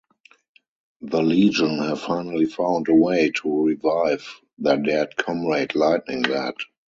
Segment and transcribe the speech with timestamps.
[1.01, 4.27] The Legion have finally found a way to revive
[4.57, 6.55] their dead comrade Lightning Lad.